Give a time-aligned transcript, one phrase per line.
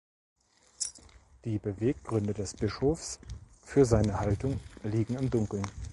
[1.45, 3.19] Die Beweggründe des Bischofs
[3.63, 5.61] für seine Haltung liegen im Dunkeln.